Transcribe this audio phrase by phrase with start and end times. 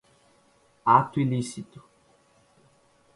[0.95, 1.79] ato ilícito